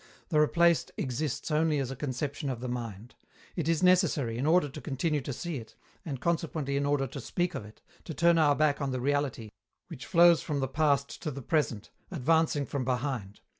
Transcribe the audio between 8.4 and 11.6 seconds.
back on the reality, which flows from the past to the